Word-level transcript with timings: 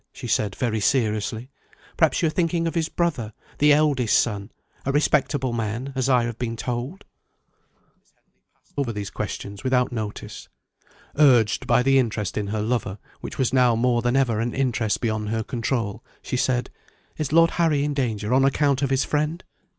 she 0.11 0.25
said 0.25 0.55
very 0.55 0.79
seriously. 0.79 1.51
"Perhaps 1.95 2.23
you 2.23 2.27
are 2.27 2.31
thinking 2.31 2.65
of 2.65 2.73
his 2.73 2.89
brother 2.89 3.33
the 3.59 3.71
eldest 3.71 4.17
son 4.17 4.51
a 4.83 4.91
respectable 4.91 5.53
man, 5.53 5.93
as 5.95 6.09
I 6.09 6.23
have 6.23 6.39
been 6.39 6.55
told?" 6.57 7.05
Miss 7.99 8.11
Henley 8.17 8.39
passed 8.63 8.73
over 8.79 8.93
these 8.93 9.11
questions 9.11 9.63
without 9.63 9.91
notice. 9.91 10.49
Urged 11.17 11.67
by 11.67 11.83
the 11.83 11.99
interest 11.99 12.35
in 12.35 12.47
her 12.47 12.63
lover, 12.63 12.97
which 13.19 13.37
was 13.37 13.53
now 13.53 13.75
more 13.75 14.01
than 14.01 14.15
ever 14.15 14.39
an 14.39 14.55
interest 14.55 15.01
beyond 15.01 15.29
her 15.29 15.43
control, 15.43 16.03
she 16.23 16.35
said: 16.35 16.71
"Is 17.17 17.31
Lord 17.31 17.51
Harry 17.61 17.83
in 17.83 17.93
danger, 17.93 18.33
on 18.33 18.43
account 18.43 18.81
of 18.81 18.89
his 18.89 19.03
friend?" 19.03 19.43